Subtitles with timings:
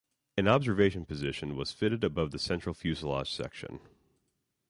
[0.35, 3.79] An observation position was fitted above the central fuselage section.